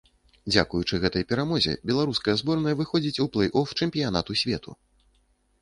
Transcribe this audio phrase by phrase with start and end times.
[0.53, 4.71] Дзякуючы гэтай перамозе беларуская зборная выходзіць у плэй-оф чэмпіянату свету.